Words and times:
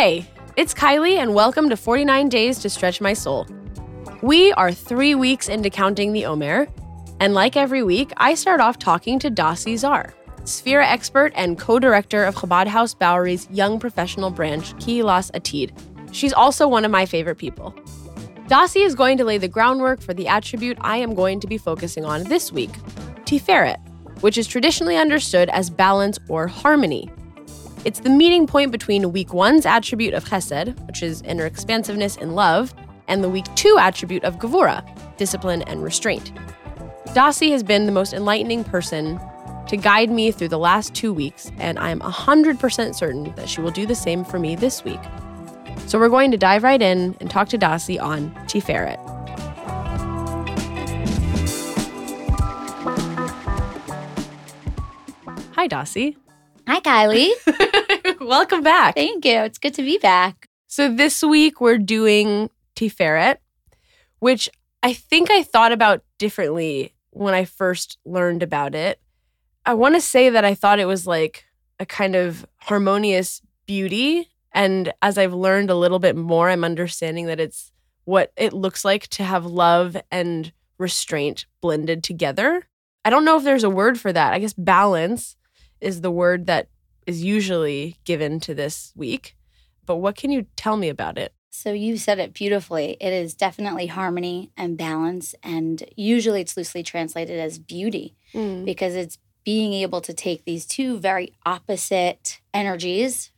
Hey, 0.00 0.30
it's 0.56 0.74
Kylie, 0.74 1.16
and 1.16 1.34
welcome 1.34 1.68
to 1.70 1.76
49 1.76 2.28
Days 2.28 2.60
to 2.60 2.70
Stretch 2.70 3.00
My 3.00 3.14
Soul. 3.14 3.48
We 4.22 4.52
are 4.52 4.70
three 4.70 5.16
weeks 5.16 5.48
into 5.48 5.70
counting 5.70 6.12
the 6.12 6.24
Omer, 6.24 6.68
and 7.18 7.34
like 7.34 7.56
every 7.56 7.82
week, 7.82 8.12
I 8.16 8.34
start 8.34 8.60
off 8.60 8.78
talking 8.78 9.18
to 9.18 9.28
Dasi 9.28 9.76
Zar, 9.76 10.14
Sphira 10.42 10.84
expert 10.84 11.32
and 11.34 11.58
co 11.58 11.80
director 11.80 12.22
of 12.22 12.36
Chabad 12.36 12.68
House 12.68 12.94
Bowery's 12.94 13.48
young 13.50 13.80
professional 13.80 14.30
branch, 14.30 14.72
Kehilas 14.74 15.32
Atid. 15.32 15.72
She's 16.14 16.32
also 16.32 16.68
one 16.68 16.84
of 16.84 16.92
my 16.92 17.04
favorite 17.04 17.38
people. 17.38 17.72
Dasi 18.46 18.86
is 18.86 18.94
going 18.94 19.18
to 19.18 19.24
lay 19.24 19.38
the 19.38 19.48
groundwork 19.48 20.00
for 20.00 20.14
the 20.14 20.28
attribute 20.28 20.78
I 20.80 20.98
am 20.98 21.12
going 21.12 21.40
to 21.40 21.48
be 21.48 21.58
focusing 21.58 22.04
on 22.04 22.22
this 22.22 22.52
week 22.52 22.70
Tiferet, 23.24 23.80
which 24.20 24.38
is 24.38 24.46
traditionally 24.46 24.96
understood 24.96 25.48
as 25.48 25.68
balance 25.70 26.20
or 26.28 26.46
harmony. 26.46 27.10
It's 27.84 28.00
the 28.00 28.10
meeting 28.10 28.46
point 28.46 28.72
between 28.72 29.12
week 29.12 29.32
one's 29.32 29.64
attribute 29.64 30.12
of 30.12 30.24
chesed, 30.24 30.78
which 30.86 31.02
is 31.02 31.22
inner 31.22 31.46
expansiveness 31.46 32.16
and 32.16 32.34
love, 32.34 32.74
and 33.06 33.22
the 33.22 33.28
week 33.28 33.46
two 33.54 33.76
attribute 33.78 34.24
of 34.24 34.36
gevura, 34.36 34.84
discipline 35.16 35.62
and 35.62 35.82
restraint. 35.82 36.32
Dasi 37.08 37.50
has 37.52 37.62
been 37.62 37.86
the 37.86 37.92
most 37.92 38.12
enlightening 38.12 38.64
person 38.64 39.20
to 39.68 39.76
guide 39.76 40.10
me 40.10 40.32
through 40.32 40.48
the 40.48 40.58
last 40.58 40.92
two 40.94 41.12
weeks, 41.12 41.52
and 41.58 41.78
I 41.78 41.90
am 41.90 42.00
100% 42.00 42.94
certain 42.94 43.32
that 43.36 43.48
she 43.48 43.60
will 43.60 43.70
do 43.70 43.86
the 43.86 43.94
same 43.94 44.24
for 44.24 44.38
me 44.38 44.56
this 44.56 44.82
week. 44.82 45.00
So 45.86 45.98
we're 45.98 46.08
going 46.08 46.30
to 46.32 46.36
dive 46.36 46.64
right 46.64 46.82
in 46.82 47.16
and 47.20 47.30
talk 47.30 47.48
to 47.50 47.58
Dasi 47.58 48.00
on 48.02 48.30
Tiferet. 48.46 48.98
Hi, 55.54 55.68
Dasi. 55.68 56.16
Hi, 56.68 56.80
Kylie. 56.80 58.20
Welcome 58.20 58.62
back. 58.62 58.94
Thank 58.94 59.24
you. 59.24 59.38
It's 59.38 59.56
good 59.56 59.72
to 59.72 59.82
be 59.82 59.96
back. 59.96 60.50
So 60.66 60.94
this 60.94 61.22
week 61.22 61.62
we're 61.62 61.78
doing 61.78 62.50
Tiferet, 62.76 63.38
which 64.18 64.50
I 64.82 64.92
think 64.92 65.30
I 65.30 65.42
thought 65.42 65.72
about 65.72 66.02
differently 66.18 66.92
when 67.08 67.32
I 67.32 67.46
first 67.46 67.96
learned 68.04 68.42
about 68.42 68.74
it. 68.74 69.00
I 69.64 69.72
want 69.72 69.94
to 69.94 70.00
say 70.02 70.28
that 70.28 70.44
I 70.44 70.52
thought 70.52 70.78
it 70.78 70.84
was 70.84 71.06
like 71.06 71.46
a 71.80 71.86
kind 71.86 72.14
of 72.14 72.44
harmonious 72.58 73.40
beauty. 73.64 74.28
And 74.52 74.92
as 75.00 75.16
I've 75.16 75.32
learned 75.32 75.70
a 75.70 75.74
little 75.74 75.98
bit 75.98 76.16
more, 76.16 76.50
I'm 76.50 76.64
understanding 76.64 77.28
that 77.28 77.40
it's 77.40 77.72
what 78.04 78.30
it 78.36 78.52
looks 78.52 78.84
like 78.84 79.08
to 79.08 79.24
have 79.24 79.46
love 79.46 79.96
and 80.12 80.52
restraint 80.76 81.46
blended 81.62 82.04
together. 82.04 82.68
I 83.06 83.08
don't 83.08 83.24
know 83.24 83.38
if 83.38 83.44
there's 83.44 83.64
a 83.64 83.70
word 83.70 83.98
for 83.98 84.12
that. 84.12 84.34
I 84.34 84.38
guess 84.38 84.52
balance 84.52 85.37
is 85.80 86.00
the 86.00 86.10
word 86.10 86.46
that 86.46 86.68
is 87.06 87.22
usually 87.24 87.96
given 88.04 88.40
to 88.40 88.54
this 88.54 88.92
week. 88.96 89.36
But 89.86 89.96
what 89.96 90.16
can 90.16 90.30
you 90.30 90.46
tell 90.56 90.76
me 90.76 90.88
about 90.88 91.16
it? 91.18 91.32
So 91.50 91.72
you 91.72 91.96
said 91.96 92.18
it 92.18 92.34
beautifully. 92.34 92.96
It 93.00 93.12
is 93.12 93.34
definitely 93.34 93.86
harmony 93.86 94.50
and 94.56 94.76
balance. 94.76 95.34
And 95.42 95.82
usually 95.96 96.42
it's 96.42 96.56
loosely 96.56 96.82
translated 96.82 97.38
as 97.40 97.58
beauty 97.58 98.14
Mm. 98.34 98.66
because 98.66 98.94
it's 98.94 99.16
being 99.44 99.72
able 99.72 100.02
to 100.02 100.12
take 100.12 100.44
these 100.44 100.66
two 100.66 100.98
very 100.98 101.32
opposite 101.46 102.40
energies 102.52 103.30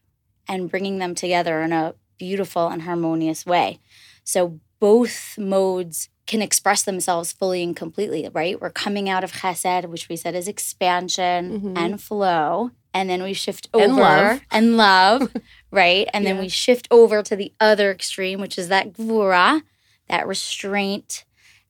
and 0.49 0.69
bringing 0.69 0.99
them 0.99 1.15
together 1.15 1.63
in 1.63 1.73
a 1.73 1.95
beautiful 2.19 2.67
and 2.69 2.83
harmonious 2.83 3.47
way. 3.47 3.79
So 4.25 4.59
both 4.81 5.39
modes 5.39 6.09
can 6.31 6.41
express 6.43 6.83
themselves 6.85 7.33
fully 7.33 7.61
and 7.63 7.75
completely, 7.75 8.29
right? 8.33 8.61
We're 8.61 8.71
coming 8.71 9.09
out 9.09 9.25
of 9.25 9.33
chesed, 9.33 9.87
which 9.89 10.09
we 10.09 10.15
said 10.17 10.37
is 10.37 10.47
expansion 10.47 11.61
Mhm. 11.61 11.79
and 11.79 12.01
flow. 12.01 12.71
And 12.95 13.11
then 13.11 13.23
we 13.23 13.33
shift 13.35 13.69
over 13.75 13.85
And 13.85 13.97
love. 13.97 14.41
and 14.51 14.77
love, 14.77 15.33
right? 15.73 16.09
And 16.15 16.25
then 16.25 16.39
we 16.39 16.49
shift 16.49 16.87
over 16.91 17.23
to 17.25 17.35
the 17.35 17.53
other 17.61 17.91
extreme, 17.91 18.41
which 18.41 18.57
is 18.59 18.69
that 18.69 18.93
gvura, 18.93 19.63
that 20.09 20.27
restraint 20.27 21.25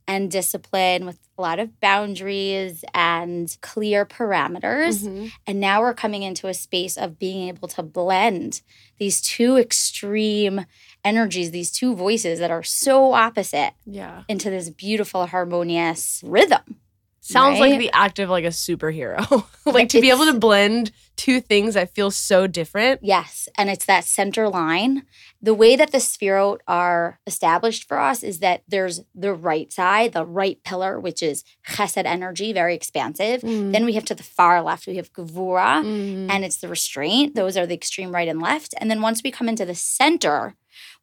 and 0.08 0.30
discipline 0.30 1.06
with 1.06 1.18
a 1.38 1.42
lot 1.42 1.58
of 1.58 1.78
boundaries 1.80 2.84
and 2.94 3.56
clear 3.60 4.04
parameters. 4.04 5.02
Mhm. 5.02 5.30
And 5.46 5.60
now 5.60 5.80
we're 5.80 5.94
coming 5.94 6.22
into 6.22 6.48
a 6.48 6.54
space 6.54 6.96
of 6.96 7.18
being 7.18 7.48
able 7.48 7.68
to 7.68 7.82
blend 7.82 8.62
these 8.98 9.20
two 9.20 9.56
extreme 9.56 10.66
energies, 11.04 11.50
these 11.50 11.70
two 11.70 11.94
voices 11.94 12.38
that 12.40 12.50
are 12.50 12.62
so 12.62 13.12
opposite 13.14 13.72
Yeah. 13.86 14.24
into 14.28 14.50
this 14.50 14.68
beautiful, 14.70 15.26
harmonious 15.26 16.20
rhythm. 16.24 16.76
Sounds 17.22 17.60
like 17.60 17.78
the 17.78 17.90
act 17.92 18.18
of 18.18 18.28
like 18.30 18.44
a 18.44 18.48
superhero. 18.48 19.44
like 19.66 19.90
to 19.90 20.00
be 20.00 20.10
able 20.10 20.24
to 20.26 20.38
blend 20.38 20.90
two 21.20 21.38
things 21.38 21.74
that 21.74 21.94
feel 21.94 22.10
so 22.10 22.46
different. 22.46 23.00
Yes. 23.02 23.46
And 23.58 23.68
it's 23.68 23.84
that 23.84 24.04
center 24.04 24.48
line. 24.48 25.02
The 25.42 25.52
way 25.52 25.76
that 25.76 25.92
the 25.92 25.98
Sefirot 25.98 26.60
are 26.66 27.20
established 27.26 27.86
for 27.86 27.98
us 27.98 28.22
is 28.22 28.38
that 28.38 28.62
there's 28.66 29.02
the 29.14 29.34
right 29.34 29.70
side, 29.70 30.14
the 30.14 30.24
right 30.24 30.58
pillar, 30.64 30.98
which 30.98 31.22
is 31.22 31.44
chesed 31.68 32.06
energy, 32.06 32.54
very 32.54 32.74
expansive. 32.74 33.42
Mm. 33.42 33.70
Then 33.70 33.84
we 33.84 33.92
have 33.92 34.06
to 34.06 34.14
the 34.14 34.22
far 34.22 34.62
left, 34.62 34.86
we 34.86 34.96
have 34.96 35.12
gevura. 35.12 35.84
Mm. 35.84 36.30
and 36.30 36.42
it's 36.42 36.56
the 36.56 36.68
restraint. 36.68 37.34
Those 37.34 37.54
are 37.54 37.66
the 37.66 37.74
extreme 37.74 38.12
right 38.14 38.26
and 38.28 38.40
left. 38.40 38.72
And 38.78 38.90
then 38.90 39.02
once 39.02 39.20
we 39.22 39.30
come 39.30 39.46
into 39.46 39.66
the 39.66 39.74
center, 39.74 40.54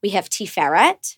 we 0.01 0.09
have 0.09 0.29
Tiferet, 0.29 1.17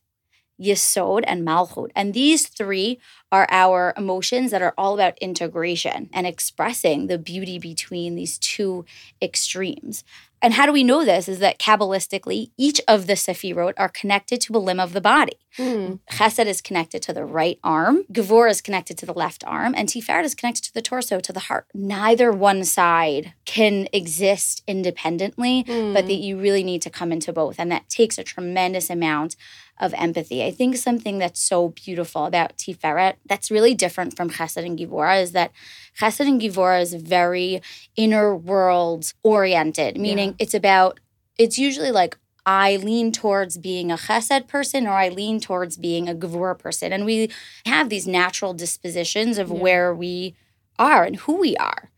Yesod, 0.59 1.23
and 1.25 1.45
Malchut. 1.47 1.91
And 1.95 2.13
these 2.13 2.47
three 2.47 2.99
are 3.31 3.47
our 3.49 3.93
emotions 3.95 4.51
that 4.51 4.61
are 4.61 4.73
all 4.77 4.93
about 4.95 5.17
integration 5.19 6.09
and 6.11 6.25
expressing 6.27 7.07
the 7.07 7.17
beauty 7.17 7.59
between 7.59 8.15
these 8.15 8.37
two 8.37 8.85
extremes. 9.21 10.03
And 10.41 10.53
how 10.53 10.65
do 10.65 10.71
we 10.71 10.85
know 10.85 11.03
this? 11.03 11.27
Is 11.27 11.39
that 11.39 11.59
Kabbalistically, 11.59 12.51
each 12.57 12.79
of 12.87 13.07
the 13.07 13.13
Sefirot 13.13 13.73
are 13.75 13.89
connected 13.89 14.39
to 14.41 14.55
a 14.55 14.57
limb 14.57 14.79
of 14.79 14.93
the 14.93 15.01
body. 15.01 15.33
Mm. 15.57 15.99
Chesed 16.11 16.45
is 16.45 16.61
connected 16.61 17.01
to 17.03 17.13
the 17.13 17.25
right 17.25 17.59
arm, 17.61 18.05
Gevur 18.13 18.49
is 18.49 18.61
connected 18.61 18.97
to 18.99 19.05
the 19.05 19.13
left 19.13 19.43
arm, 19.45 19.73
and 19.75 19.89
Tiferet 19.89 20.23
is 20.23 20.35
connected 20.35 20.63
to 20.63 20.73
the 20.73 20.81
torso, 20.81 21.19
to 21.19 21.33
the 21.33 21.41
heart. 21.41 21.65
Neither 21.73 22.31
one 22.31 22.63
side 22.63 23.33
can 23.43 23.89
exist 23.91 24.63
independently, 24.65 25.63
but 25.63 25.73
Mm. 25.73 25.93
that 26.07 26.13
you 26.13 26.37
really 26.39 26.63
need 26.63 26.81
to 26.83 26.89
come 26.89 27.11
into 27.11 27.33
both. 27.33 27.59
And 27.59 27.69
that 27.71 27.89
takes 27.89 28.17
a 28.17 28.23
tremendous 28.23 28.89
amount 28.89 29.35
of 29.79 29.93
empathy. 29.93 30.43
I 30.43 30.51
think 30.51 30.75
something 30.75 31.17
that's 31.19 31.39
so 31.39 31.69
beautiful 31.69 32.25
about 32.25 32.57
Tiferet 32.57 33.15
that's 33.25 33.49
really 33.49 33.73
different 33.73 34.15
from 34.15 34.29
Chesed 34.29 34.63
and 34.65 34.77
Gevura 34.77 35.21
is 35.21 35.31
that 35.31 35.51
Chesed 35.99 36.27
and 36.27 36.41
Gevura 36.41 36.81
is 36.81 36.93
very 36.93 37.61
inner 37.95 38.35
world 38.35 39.13
oriented, 39.23 39.97
meaning 39.97 40.35
it's 40.39 40.53
about, 40.53 40.99
it's 41.37 41.57
usually 41.57 41.91
like, 41.91 42.17
I 42.45 42.77
lean 42.77 43.11
towards 43.11 43.57
being 43.57 43.91
a 43.91 43.95
chesed 43.95 44.47
person 44.47 44.87
or 44.87 44.93
I 44.93 45.09
lean 45.09 45.39
towards 45.39 45.77
being 45.77 46.09
a 46.09 46.15
gevura 46.15 46.57
person. 46.57 46.91
And 46.91 47.05
we 47.05 47.29
have 47.65 47.89
these 47.89 48.07
natural 48.07 48.53
dispositions 48.53 49.37
of 49.37 49.49
Yeah. 49.49 49.55
where 49.57 49.93
we 49.93 50.35
are 50.79 51.03
and 51.03 51.17
who 51.17 51.37
we 51.37 51.55
are. 51.57 51.91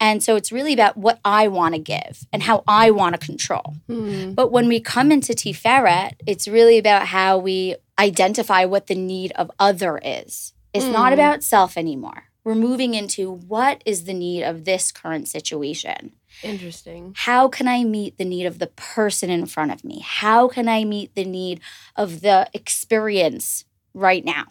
And 0.00 0.22
so 0.22 0.36
it's 0.36 0.52
really 0.52 0.72
about 0.72 0.96
what 0.96 1.18
I 1.24 1.48
want 1.48 1.74
to 1.74 1.80
give 1.80 2.26
and 2.32 2.42
how 2.42 2.62
I 2.68 2.90
want 2.90 3.18
to 3.18 3.24
control. 3.26 3.76
Mm. 3.88 4.34
But 4.34 4.52
when 4.52 4.68
we 4.68 4.80
come 4.80 5.10
into 5.10 5.32
Tiferet, 5.32 6.12
it's 6.26 6.46
really 6.46 6.78
about 6.78 7.08
how 7.08 7.38
we 7.38 7.76
identify 7.98 8.64
what 8.64 8.86
the 8.86 8.94
need 8.94 9.32
of 9.32 9.50
other 9.58 9.98
is. 10.02 10.52
It's 10.72 10.86
not 10.86 11.10
Mm. 11.10 11.14
about 11.14 11.42
self 11.42 11.76
anymore. 11.76 12.24
We're 12.44 12.54
moving 12.54 12.94
into 12.94 13.30
what 13.30 13.82
is 13.84 14.04
the 14.04 14.14
need 14.14 14.42
of 14.42 14.64
this 14.64 14.90
current 14.92 15.28
situation 15.28 16.12
Interesting. 16.42 17.12
how 17.16 17.48
can 17.48 17.68
I 17.68 17.84
meet 17.84 18.16
the 18.16 18.24
need 18.24 18.46
of 18.46 18.58
the 18.58 18.68
person 18.68 19.28
in 19.28 19.44
front 19.46 19.72
of 19.72 19.84
me? 19.84 20.00
How 20.02 20.48
can 20.48 20.68
I 20.68 20.84
meet 20.84 21.14
the 21.14 21.24
need 21.24 21.60
of 21.96 22.20
the 22.22 22.48
experience 22.54 23.64
right 23.92 24.24
now? 24.24 24.46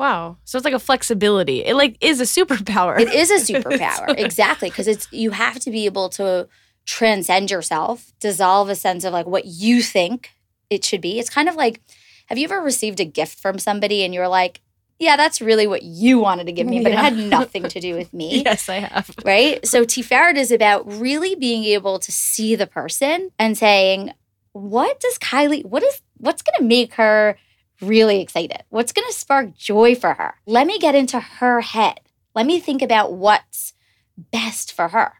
Wow. 0.00 0.38
So 0.44 0.56
it's 0.56 0.64
like 0.64 0.74
a 0.74 0.78
flexibility. 0.78 1.64
It 1.64 1.74
like 1.74 1.96
is 2.00 2.20
a 2.20 2.24
superpower. 2.24 2.98
It 2.98 3.12
is 3.12 3.30
a 3.30 3.52
superpower. 3.52 4.18
exactly, 4.18 4.70
because 4.70 4.88
it's 4.88 5.06
you 5.12 5.30
have 5.32 5.60
to 5.60 5.70
be 5.70 5.84
able 5.84 6.08
to 6.10 6.48
transcend 6.86 7.50
yourself, 7.50 8.12
dissolve 8.18 8.68
a 8.70 8.74
sense 8.74 9.04
of 9.04 9.12
like 9.12 9.26
what 9.26 9.44
you 9.44 9.82
think 9.82 10.30
it 10.70 10.84
should 10.84 11.00
be. 11.00 11.18
It's 11.18 11.30
kind 11.30 11.48
of 11.48 11.54
like 11.54 11.80
have 12.26 12.38
you 12.38 12.44
ever 12.44 12.60
received 12.60 13.00
a 13.00 13.04
gift 13.04 13.38
from 13.40 13.58
somebody 13.58 14.02
and 14.04 14.14
you're 14.14 14.28
like, 14.28 14.60
yeah, 14.98 15.16
that's 15.16 15.40
really 15.40 15.66
what 15.66 15.82
you 15.82 16.18
wanted 16.18 16.46
to 16.46 16.52
give 16.52 16.66
me, 16.66 16.82
but 16.82 16.92
Yeah. 16.92 17.00
it 17.00 17.02
had 17.02 17.16
nothing 17.16 17.64
to 17.68 17.80
do 17.80 17.94
with 17.94 18.12
me. 18.14 18.42
yes, 18.44 18.68
I 18.68 18.76
have. 18.76 19.10
right? 19.24 19.64
So 19.66 19.84
Tiferet 19.84 20.36
is 20.36 20.50
about 20.52 20.82
really 21.00 21.34
being 21.34 21.64
able 21.64 21.98
to 21.98 22.12
see 22.12 22.54
the 22.54 22.66
person 22.66 23.30
and 23.38 23.56
saying, 23.58 24.12
what 24.52 25.00
does 25.00 25.18
Kylie, 25.18 25.64
what 25.64 25.82
is, 25.82 26.00
what's 26.18 26.42
going 26.42 26.56
to 26.58 26.64
make 26.64 26.94
her 26.94 27.36
really 27.80 28.20
excited? 28.20 28.62
What's 28.68 28.92
going 28.92 29.06
to 29.08 29.14
spark 29.14 29.56
joy 29.56 29.94
for 29.94 30.14
her? 30.14 30.34
Let 30.46 30.66
me 30.66 30.78
get 30.78 30.94
into 30.94 31.20
her 31.20 31.60
head. 31.60 32.00
Let 32.34 32.46
me 32.46 32.60
think 32.60 32.82
about 32.82 33.12
what's 33.12 33.74
best 34.16 34.72
for 34.72 34.88
her. 34.88 35.14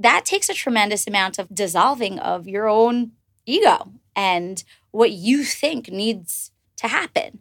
That 0.00 0.24
takes 0.24 0.48
a 0.48 0.54
tremendous 0.54 1.06
amount 1.06 1.38
of 1.38 1.52
dissolving 1.54 2.18
of 2.18 2.46
your 2.46 2.68
own 2.68 3.12
ego 3.46 3.92
and 4.14 4.62
what 4.90 5.12
you 5.12 5.44
think 5.44 5.88
needs 5.88 6.52
to 6.76 6.88
happen. 6.88 7.40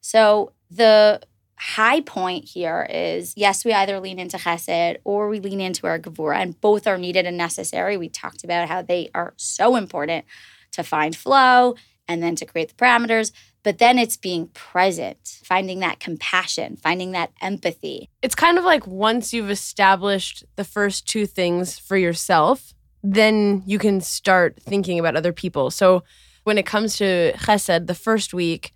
So 0.00 0.52
the 0.70 1.20
high 1.56 2.00
point 2.00 2.44
here 2.44 2.86
is 2.90 3.32
yes, 3.36 3.64
we 3.64 3.72
either 3.72 4.00
lean 4.00 4.18
into 4.18 4.36
chesed 4.36 4.96
or 5.04 5.28
we 5.28 5.40
lean 5.40 5.60
into 5.60 5.86
our 5.86 5.98
gevura, 5.98 6.36
and 6.36 6.60
both 6.60 6.86
are 6.86 6.98
needed 6.98 7.26
and 7.26 7.38
necessary. 7.38 7.96
We 7.96 8.08
talked 8.08 8.44
about 8.44 8.68
how 8.68 8.82
they 8.82 9.10
are 9.14 9.32
so 9.36 9.76
important 9.76 10.24
to 10.72 10.82
find 10.82 11.16
flow 11.16 11.76
and 12.06 12.22
then 12.22 12.36
to 12.36 12.44
create 12.44 12.68
the 12.68 12.74
parameters. 12.74 13.32
But 13.64 13.78
then 13.78 13.98
it's 13.98 14.16
being 14.16 14.48
present, 14.48 15.40
finding 15.42 15.80
that 15.80 15.98
compassion, 15.98 16.76
finding 16.76 17.12
that 17.12 17.32
empathy. 17.40 18.10
It's 18.22 18.34
kind 18.34 18.58
of 18.58 18.64
like 18.64 18.86
once 18.86 19.32
you've 19.32 19.50
established 19.50 20.44
the 20.56 20.64
first 20.64 21.08
two 21.08 21.26
things 21.26 21.78
for 21.78 21.96
yourself, 21.96 22.74
then 23.02 23.62
you 23.66 23.78
can 23.78 24.00
start 24.02 24.62
thinking 24.62 24.98
about 25.00 25.16
other 25.16 25.32
people. 25.32 25.70
So 25.70 26.04
when 26.44 26.58
it 26.58 26.66
comes 26.66 26.96
to 26.98 27.32
chesed, 27.36 27.86
the 27.86 27.94
first 27.94 28.34
week, 28.34 28.72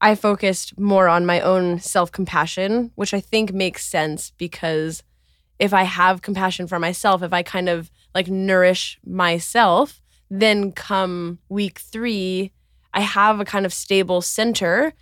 I 0.00 0.14
focused 0.14 0.78
more 0.78 1.08
on 1.08 1.24
my 1.24 1.40
own 1.40 1.78
self 1.78 2.12
compassion, 2.12 2.90
which 2.96 3.14
I 3.14 3.20
think 3.20 3.52
makes 3.52 3.86
sense 3.86 4.32
because 4.36 5.02
if 5.58 5.72
I 5.72 5.84
have 5.84 6.22
compassion 6.22 6.66
for 6.66 6.78
myself, 6.78 7.22
if 7.22 7.32
I 7.32 7.42
kind 7.42 7.68
of 7.68 7.90
like 8.14 8.28
nourish 8.28 8.98
myself, 9.04 10.00
then 10.30 10.72
come 10.72 11.38
week 11.48 11.78
three, 11.78 12.52
I 12.94 13.00
have 13.00 13.40
a 13.40 13.44
kind 13.44 13.66
of 13.66 13.72
stable 13.72 14.20
center 14.20 14.92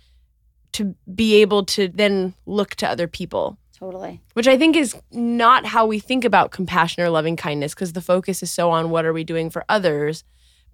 to 0.73 0.95
be 1.13 1.41
able 1.41 1.65
to 1.65 1.87
then 1.87 2.33
look 2.45 2.75
to 2.75 2.87
other 2.87 3.07
people. 3.07 3.57
Totally. 3.77 4.21
Which 4.33 4.47
I 4.47 4.57
think 4.57 4.75
is 4.75 4.95
not 5.11 5.65
how 5.65 5.85
we 5.85 5.99
think 5.99 6.25
about 6.25 6.51
compassion 6.51 7.03
or 7.03 7.09
loving 7.09 7.35
kindness 7.35 7.73
because 7.75 7.93
the 7.93 8.01
focus 8.01 8.41
is 8.41 8.49
so 8.49 8.71
on 8.71 8.89
what 8.89 9.05
are 9.05 9.13
we 9.13 9.23
doing 9.23 9.49
for 9.49 9.63
others. 9.69 10.23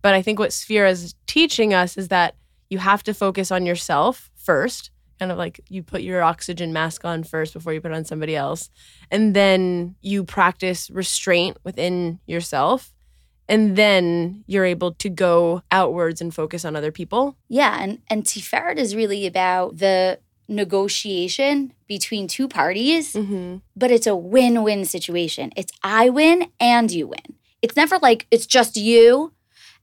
But 0.01 0.13
I 0.13 0.21
think 0.21 0.39
what 0.39 0.51
Sphera 0.51 0.89
is 0.89 1.15
teaching 1.27 1.73
us 1.73 1.97
is 1.97 2.07
that 2.09 2.35
you 2.69 2.77
have 2.77 3.03
to 3.03 3.13
focus 3.13 3.51
on 3.51 3.65
yourself 3.65 4.31
first, 4.35 4.91
kind 5.19 5.31
of 5.31 5.37
like 5.37 5.59
you 5.69 5.83
put 5.83 6.01
your 6.01 6.23
oxygen 6.23 6.73
mask 6.73 7.05
on 7.05 7.23
first 7.23 7.53
before 7.53 7.73
you 7.73 7.81
put 7.81 7.91
on 7.91 8.05
somebody 8.05 8.35
else. 8.35 8.69
And 9.11 9.33
then 9.35 9.95
you 10.01 10.23
practice 10.23 10.89
restraint 10.89 11.57
within 11.63 12.19
yourself. 12.25 12.93
And 13.49 13.75
then 13.75 14.43
you're 14.47 14.65
able 14.65 14.93
to 14.93 15.09
go 15.09 15.61
outwards 15.71 16.21
and 16.21 16.33
focus 16.33 16.63
on 16.65 16.75
other 16.75 16.91
people. 16.91 17.35
Yeah. 17.49 17.77
And, 17.81 17.99
and 18.09 18.23
Tiferet 18.23 18.77
is 18.77 18.95
really 18.95 19.27
about 19.27 19.77
the 19.77 20.19
negotiation 20.47 21.73
between 21.87 22.27
two 22.27 22.47
parties, 22.47 23.13
Mm-hmm. 23.13 23.57
but 23.75 23.91
it's 23.91 24.07
a 24.07 24.15
win 24.15 24.63
win 24.63 24.85
situation. 24.85 25.51
It's 25.55 25.71
I 25.83 26.09
win 26.09 26.47
and 26.59 26.91
you 26.91 27.07
win. 27.07 27.35
It's 27.61 27.75
never 27.75 27.97
like 27.99 28.27
it's 28.31 28.45
just 28.45 28.75
you 28.77 29.33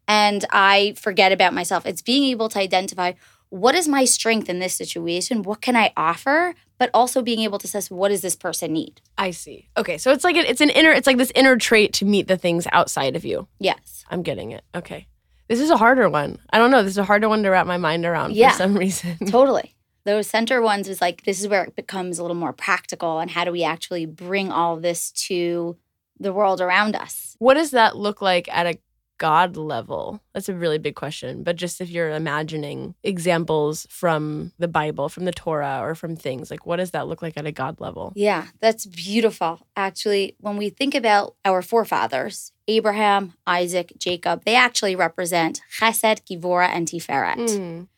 and 0.08 0.44
I 0.50 0.94
forget 0.96 1.32
about 1.32 1.54
myself. 1.54 1.86
It's 1.86 2.02
being 2.02 2.24
able 2.24 2.48
to 2.50 2.58
identify 2.58 3.12
what 3.50 3.74
is 3.74 3.88
my 3.88 4.04
strength 4.04 4.48
in 4.48 4.58
this 4.60 4.74
situation? 4.74 5.42
What 5.42 5.60
can 5.60 5.76
I 5.76 5.92
offer? 5.96 6.54
But 6.80 6.90
also 6.94 7.20
being 7.22 7.40
able 7.40 7.58
to 7.58 7.66
assess 7.66 7.90
what 7.90 8.08
does 8.08 8.22
this 8.22 8.34
person 8.34 8.72
need? 8.72 9.00
I 9.18 9.30
see. 9.30 9.68
Okay, 9.76 9.98
so 9.98 10.10
it's 10.10 10.24
like 10.24 10.34
an, 10.36 10.46
it's 10.46 10.62
an 10.62 10.70
inner 10.70 10.90
it's 10.90 11.06
like 11.06 11.18
this 11.18 11.30
inner 11.36 11.56
trait 11.56 11.92
to 11.94 12.04
meet 12.06 12.26
the 12.26 12.36
things 12.38 12.66
outside 12.72 13.14
of 13.14 13.24
you. 13.24 13.46
Yes. 13.60 14.04
I'm 14.10 14.22
getting 14.22 14.50
it. 14.50 14.64
Okay. 14.74 15.06
This 15.46 15.60
is 15.60 15.68
a 15.70 15.76
harder 15.76 16.08
one. 16.08 16.38
I 16.52 16.58
don't 16.58 16.70
know. 16.70 16.82
This 16.82 16.92
is 16.92 16.98
a 16.98 17.04
harder 17.04 17.28
one 17.28 17.42
to 17.42 17.50
wrap 17.50 17.66
my 17.66 17.76
mind 17.76 18.04
around 18.06 18.32
Yeah. 18.34 18.50
for 18.52 18.56
some 18.56 18.76
reason. 18.84 19.16
Totally. 19.26 19.76
Those 20.06 20.26
center 20.26 20.62
ones 20.62 20.88
is 20.88 21.02
like 21.02 21.24
this 21.24 21.38
is 21.40 21.46
where 21.48 21.64
it 21.64 21.76
becomes 21.76 22.18
a 22.18 22.22
little 22.22 22.34
more 22.36 22.54
practical 22.54 23.18
and 23.20 23.30
how 23.30 23.44
do 23.44 23.52
we 23.52 23.62
actually 23.62 24.06
bring 24.06 24.50
all 24.50 24.76
this 24.76 25.10
to 25.28 25.76
the 26.18 26.32
world 26.32 26.62
around 26.62 26.96
us? 26.96 27.36
What 27.38 27.54
does 27.54 27.72
that 27.72 27.94
look 27.96 28.22
like 28.22 28.48
at 28.50 28.66
a 28.66 28.78
God 29.20 29.56
level? 29.56 30.20
That's 30.32 30.48
a 30.48 30.54
really 30.54 30.78
big 30.78 30.96
question. 30.96 31.42
But 31.44 31.56
just 31.56 31.80
if 31.82 31.90
you're 31.90 32.10
imagining 32.10 32.94
examples 33.02 33.86
from 33.90 34.52
the 34.58 34.66
Bible, 34.66 35.10
from 35.10 35.26
the 35.26 35.32
Torah, 35.32 35.80
or 35.82 35.94
from 35.94 36.16
things, 36.16 36.50
like 36.50 36.64
what 36.64 36.76
does 36.76 36.92
that 36.92 37.06
look 37.06 37.20
like 37.20 37.36
at 37.36 37.46
a 37.46 37.52
God 37.52 37.80
level? 37.80 38.14
Yeah, 38.16 38.46
that's 38.60 38.86
beautiful. 38.86 39.60
Actually, 39.76 40.36
when 40.40 40.56
we 40.56 40.70
think 40.70 40.94
about 40.94 41.36
our 41.44 41.60
forefathers, 41.60 42.52
Abraham, 42.66 43.34
Isaac, 43.46 43.92
Jacob, 43.98 44.44
they 44.46 44.56
actually 44.56 44.96
represent 44.96 45.60
Chesed, 45.78 46.22
Gevura, 46.24 46.68
and 46.68 46.88
Tiferet. 46.88 47.36
Mm. 47.36 47.88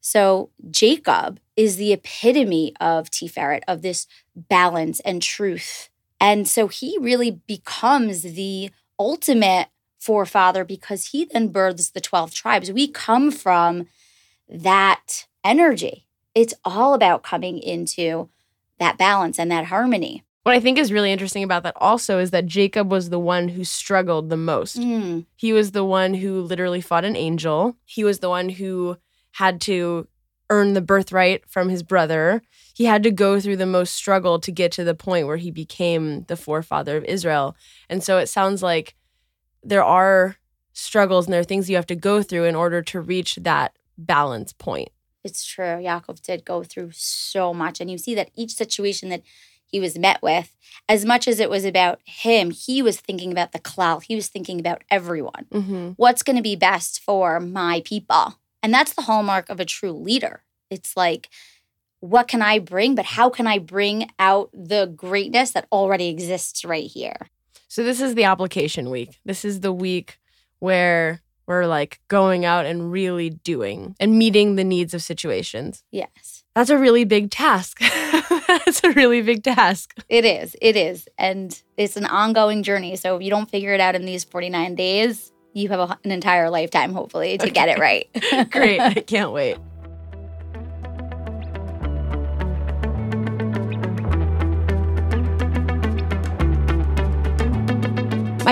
So 0.00 0.50
Jacob 0.70 1.38
is 1.54 1.76
the 1.76 1.92
epitome 1.92 2.72
of 2.80 3.10
Tiferet, 3.10 3.60
of 3.68 3.82
this 3.82 4.06
balance 4.34 5.00
and 5.00 5.20
truth. 5.22 5.90
And 6.18 6.48
so 6.48 6.68
he 6.68 6.96
really 6.98 7.42
becomes 7.46 8.22
the 8.22 8.70
ultimate 8.98 9.68
forefather 10.02 10.64
because 10.64 11.06
he 11.08 11.24
then 11.24 11.46
births 11.48 11.90
the 11.90 12.00
12 12.00 12.34
tribes. 12.34 12.72
We 12.72 12.88
come 12.88 13.30
from 13.30 13.86
that 14.48 15.26
energy. 15.44 16.06
It's 16.34 16.54
all 16.64 16.94
about 16.94 17.22
coming 17.22 17.58
into 17.58 18.28
that 18.80 18.98
balance 18.98 19.38
and 19.38 19.50
that 19.52 19.66
harmony. 19.66 20.24
What 20.42 20.56
I 20.56 20.60
think 20.60 20.76
is 20.76 20.92
really 20.92 21.12
interesting 21.12 21.44
about 21.44 21.62
that 21.62 21.76
also 21.76 22.18
is 22.18 22.32
that 22.32 22.46
Jacob 22.46 22.90
was 22.90 23.10
the 23.10 23.20
one 23.20 23.48
who 23.50 23.62
struggled 23.62 24.28
the 24.28 24.36
most. 24.36 24.80
Mm, 24.80 25.26
He 25.36 25.52
was 25.52 25.70
the 25.70 25.84
one 25.84 26.14
who 26.14 26.40
literally 26.40 26.80
fought 26.80 27.04
an 27.04 27.14
angel. 27.14 27.76
He 27.84 28.02
was 28.02 28.18
the 28.18 28.28
one 28.28 28.48
who 28.48 28.96
had 29.32 29.60
to 29.62 30.08
earn 30.50 30.72
the 30.72 30.80
birthright 30.82 31.48
from 31.48 31.68
his 31.68 31.84
brother. 31.84 32.42
He 32.74 32.86
had 32.86 33.04
to 33.04 33.12
go 33.12 33.38
through 33.40 33.58
the 33.58 33.66
most 33.66 33.94
struggle 33.94 34.40
to 34.40 34.50
get 34.50 34.72
to 34.72 34.84
the 34.84 34.96
point 34.96 35.28
where 35.28 35.36
he 35.36 35.52
became 35.52 36.24
the 36.24 36.36
forefather 36.36 36.96
of 36.96 37.04
Israel. 37.04 37.54
And 37.88 38.02
so 38.02 38.18
it 38.18 38.28
sounds 38.28 38.64
like 38.64 38.96
there 39.62 39.84
are 39.84 40.36
struggles 40.72 41.26
and 41.26 41.32
there 41.32 41.40
are 41.40 41.44
things 41.44 41.68
you 41.68 41.76
have 41.76 41.86
to 41.86 41.96
go 41.96 42.22
through 42.22 42.44
in 42.44 42.54
order 42.54 42.82
to 42.82 43.00
reach 43.00 43.36
that 43.36 43.76
balance 43.98 44.52
point. 44.52 44.90
It's 45.24 45.44
true. 45.44 45.64
Yaakov 45.64 46.20
did 46.22 46.44
go 46.44 46.64
through 46.64 46.90
so 46.92 47.54
much. 47.54 47.80
And 47.80 47.90
you 47.90 47.98
see 47.98 48.14
that 48.14 48.30
each 48.34 48.54
situation 48.54 49.08
that 49.10 49.22
he 49.66 49.80
was 49.80 49.98
met 49.98 50.20
with, 50.22 50.56
as 50.88 51.04
much 51.04 51.28
as 51.28 51.40
it 51.40 51.48
was 51.48 51.64
about 51.64 52.00
him, 52.04 52.50
he 52.50 52.82
was 52.82 53.00
thinking 53.00 53.30
about 53.30 53.52
the 53.52 53.58
klal. 53.58 54.02
He 54.02 54.14
was 54.14 54.28
thinking 54.28 54.58
about 54.58 54.82
everyone. 54.90 55.46
Mm-hmm. 55.52 55.90
What's 55.96 56.22
going 56.22 56.36
to 56.36 56.42
be 56.42 56.56
best 56.56 57.00
for 57.00 57.40
my 57.40 57.82
people? 57.84 58.38
And 58.62 58.72
that's 58.72 58.92
the 58.92 59.02
hallmark 59.02 59.48
of 59.48 59.60
a 59.60 59.64
true 59.64 59.92
leader. 59.92 60.42
It's 60.70 60.96
like, 60.96 61.28
what 62.00 62.26
can 62.26 62.42
I 62.42 62.58
bring? 62.58 62.94
But 62.94 63.04
how 63.04 63.30
can 63.30 63.46
I 63.46 63.58
bring 63.58 64.10
out 64.18 64.50
the 64.52 64.86
greatness 64.86 65.52
that 65.52 65.68
already 65.70 66.08
exists 66.08 66.64
right 66.64 66.86
here? 66.86 67.28
So 67.72 67.82
this 67.82 68.02
is 68.02 68.14
the 68.14 68.24
application 68.24 68.90
week. 68.90 69.18
This 69.24 69.46
is 69.46 69.60
the 69.60 69.72
week 69.72 70.20
where 70.58 71.22
we're 71.46 71.64
like 71.64 72.00
going 72.08 72.44
out 72.44 72.66
and 72.66 72.92
really 72.92 73.30
doing 73.30 73.96
and 73.98 74.18
meeting 74.18 74.56
the 74.56 74.62
needs 74.62 74.92
of 74.92 75.00
situations. 75.00 75.82
Yes, 75.90 76.44
That's 76.54 76.68
a 76.68 76.76
really 76.76 77.04
big 77.04 77.30
task. 77.30 77.80
That's 78.46 78.84
a 78.84 78.90
really 78.90 79.22
big 79.22 79.42
task. 79.42 79.94
it 80.10 80.26
is. 80.26 80.54
It 80.60 80.76
is. 80.76 81.08
And 81.16 81.58
it's 81.78 81.96
an 81.96 82.04
ongoing 82.04 82.62
journey. 82.62 82.94
So 82.96 83.16
if 83.16 83.22
you 83.22 83.30
don't 83.30 83.50
figure 83.50 83.72
it 83.72 83.80
out 83.80 83.94
in 83.94 84.04
these 84.04 84.22
49 84.22 84.74
days, 84.74 85.32
you 85.54 85.70
have 85.70 85.80
a, 85.80 85.98
an 86.04 86.10
entire 86.10 86.50
lifetime, 86.50 86.92
hopefully, 86.92 87.38
to 87.38 87.48
get 87.48 87.70
it 87.70 87.78
right. 87.78 88.06
Great. 88.50 88.80
I 88.82 88.92
can't 89.00 89.32
wait. 89.32 89.56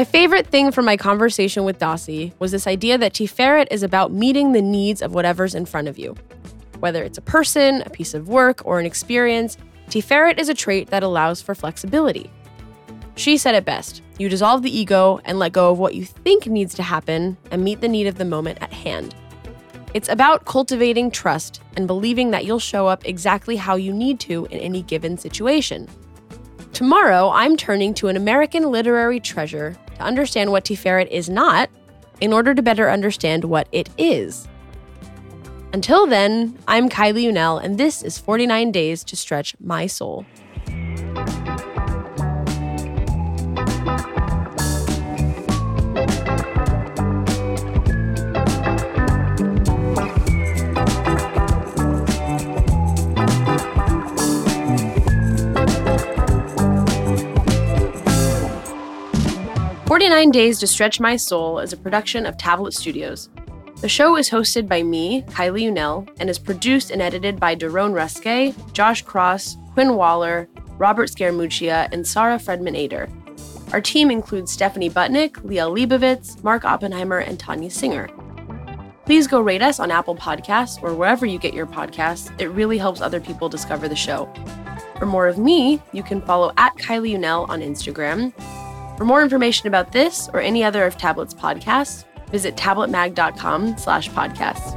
My 0.01 0.05
favorite 0.05 0.47
thing 0.47 0.73
from 0.73 0.87
my 0.87 0.97
conversation 0.97 1.65
with 1.65 1.79
Dasi 1.79 2.33
was 2.39 2.53
this 2.53 2.67
idea 2.67 2.97
that 2.97 3.13
Tiferet 3.13 3.67
is 3.71 3.83
about 3.83 4.11
meeting 4.11 4.53
the 4.53 4.63
needs 4.63 5.03
of 5.03 5.13
whatever's 5.13 5.55
in 5.55 5.67
front 5.67 5.89
of 5.89 5.99
you. 5.99 6.17
Whether 6.79 7.03
it's 7.03 7.19
a 7.19 7.21
person, 7.21 7.83
a 7.85 7.91
piece 7.91 8.15
of 8.15 8.27
work, 8.27 8.63
or 8.65 8.81
an 8.81 8.87
experience, 8.87 9.59
Tiferet 9.91 10.39
is 10.39 10.49
a 10.49 10.55
trait 10.55 10.89
that 10.89 11.03
allows 11.03 11.43
for 11.43 11.55
flexibility. 11.55 12.31
She 13.17 13.37
said 13.37 13.55
it 13.55 13.67
best 13.67 14.01
you 14.17 14.31
dissolve 14.31 14.63
the 14.63 14.75
ego 14.75 15.21
and 15.27 15.39
let 15.39 15.53
go 15.53 15.71
of 15.71 15.79
what 15.79 15.95
you 15.95 16.07
think 16.07 16.47
needs 16.47 16.73
to 16.77 16.83
happen 16.83 17.37
and 17.51 17.63
meet 17.63 17.83
the 17.83 17.89
need 17.89 18.07
of 18.07 18.17
the 18.17 18.25
moment 18.25 18.57
at 18.63 18.73
hand. 18.73 19.15
It's 19.93 20.09
about 20.09 20.47
cultivating 20.47 21.11
trust 21.11 21.61
and 21.77 21.87
believing 21.87 22.31
that 22.31 22.47
you'll 22.47 22.59
show 22.59 22.87
up 22.87 23.07
exactly 23.07 23.57
how 23.57 23.77
you 23.77 23.93
need 23.93 24.19
to 24.21 24.47
in 24.47 24.61
any 24.61 24.81
given 24.81 25.19
situation. 25.19 25.91
Tomorrow, 26.73 27.31
I'm 27.35 27.59
turning 27.59 27.93
to 27.95 28.09
an 28.09 28.17
American 28.17 28.71
literary 28.71 29.21
treasure 29.21 29.77
to 30.01 30.07
understand 30.07 30.51
what 30.51 30.65
Tiferet 30.65 31.09
is 31.09 31.29
not 31.29 31.71
in 32.21 32.33
order 32.33 32.55
to 32.55 32.63
better 32.63 32.91
understand 32.91 33.45
what 33.45 33.69
it 33.71 33.89
is. 33.99 34.49
Until 35.73 36.07
then, 36.07 36.59
I'm 36.67 36.89
Kylie 36.89 37.31
Unell, 37.31 37.63
and 37.63 37.79
this 37.79 38.03
is 38.03 38.19
49 38.19 38.73
Days 38.73 39.05
to 39.05 39.17
Stretch 39.17 39.55
My 39.61 39.87
Soul. 39.87 40.27
29 60.11 60.33
Days 60.33 60.59
to 60.59 60.67
Stretch 60.67 60.99
My 60.99 61.15
Soul 61.15 61.61
is 61.61 61.73
a 61.73 61.77
production 61.77 62.27
of 62.27 62.37
Tablet 62.37 62.75
Studios. 62.75 63.29
The 63.81 63.89
show 63.89 64.17
is 64.17 64.29
hosted 64.29 64.67
by 64.67 64.83
me, 64.83 65.23
Kylie 65.29 65.71
Unell, 65.71 66.09
and 66.19 66.29
is 66.29 66.37
produced 66.37 66.91
and 66.91 67.01
edited 67.01 67.39
by 67.39 67.55
Daron 67.55 67.93
Ruske, 67.93 68.73
Josh 68.73 69.03
Cross, 69.03 69.57
Quinn 69.73 69.95
Waller, 69.95 70.49
Robert 70.79 71.11
Scaramuccia, 71.11 71.89
and 71.93 72.05
Sara 72.05 72.39
Fredman 72.39 72.77
Aeder. 72.77 73.09
Our 73.73 73.81
team 73.81 74.11
includes 74.11 74.51
Stephanie 74.51 74.91
Butnick, 74.91 75.35
Liel 75.45 75.71
Leibovitz, 75.73 76.43
Mark 76.43 76.65
Oppenheimer, 76.65 77.19
and 77.19 77.39
Tanya 77.39 77.71
Singer. 77.71 78.09
Please 79.07 79.29
go 79.29 79.41
rate 79.41 79.63
us 79.63 79.79
on 79.79 79.93
Apple 79.93 80.17
Podcasts 80.17 80.83
or 80.83 80.93
wherever 80.93 81.25
you 81.25 81.39
get 81.39 81.55
your 81.55 81.67
podcasts. 81.67 82.33
It 82.41 82.49
really 82.49 82.79
helps 82.79 83.01
other 83.01 83.21
people 83.21 83.49
discover 83.49 83.87
the 83.87 83.95
show. 83.95 84.29
For 84.99 85.07
more 85.07 85.29
of 85.29 85.39
me, 85.39 85.81
you 85.93 86.03
can 86.03 86.21
follow 86.21 86.53
at 86.57 86.75
Kylie 86.79 87.17
Unell 87.17 87.49
on 87.49 87.61
Instagram 87.61 88.33
for 89.01 89.07
more 89.07 89.23
information 89.23 89.67
about 89.67 89.93
this 89.93 90.29
or 90.35 90.43
any 90.43 90.63
other 90.63 90.85
of 90.85 90.99
Tablet's 90.99 91.33
podcasts, 91.33 92.05
visit 92.31 92.55
tabletmag.com 92.55 93.79
slash 93.79 94.11
podcasts. 94.11 94.77